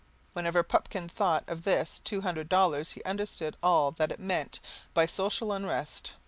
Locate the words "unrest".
5.53-6.13